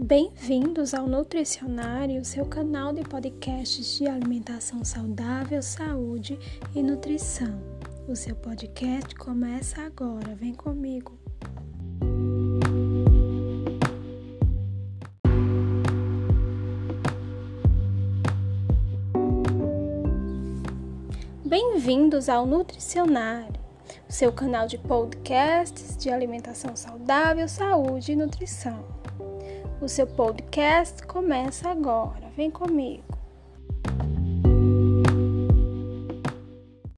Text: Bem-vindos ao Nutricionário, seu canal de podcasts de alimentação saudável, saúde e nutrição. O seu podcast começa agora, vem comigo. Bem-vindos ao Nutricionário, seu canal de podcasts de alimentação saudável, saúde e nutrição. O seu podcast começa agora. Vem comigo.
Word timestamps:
Bem-vindos 0.00 0.94
ao 0.94 1.08
Nutricionário, 1.08 2.24
seu 2.24 2.46
canal 2.46 2.92
de 2.92 3.02
podcasts 3.02 3.98
de 3.98 4.06
alimentação 4.06 4.84
saudável, 4.84 5.60
saúde 5.60 6.38
e 6.72 6.80
nutrição. 6.80 7.60
O 8.06 8.14
seu 8.14 8.36
podcast 8.36 9.12
começa 9.16 9.82
agora, 9.82 10.36
vem 10.36 10.54
comigo. 10.54 11.18
Bem-vindos 21.44 22.28
ao 22.28 22.46
Nutricionário, 22.46 23.60
seu 24.08 24.32
canal 24.32 24.68
de 24.68 24.78
podcasts 24.78 25.96
de 25.96 26.08
alimentação 26.08 26.76
saudável, 26.76 27.48
saúde 27.48 28.12
e 28.12 28.16
nutrição. 28.16 28.97
O 29.80 29.88
seu 29.88 30.08
podcast 30.08 31.04
começa 31.04 31.70
agora. 31.70 32.26
Vem 32.36 32.50
comigo. 32.50 33.17